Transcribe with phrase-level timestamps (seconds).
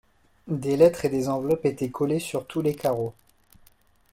[0.47, 3.13] Des lettres et des enveloppes étaient collées sur tous les carreaux.